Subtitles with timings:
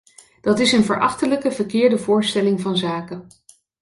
[0.41, 3.27] Dat is een verachtelijke verkeerde voorstelling van zaken.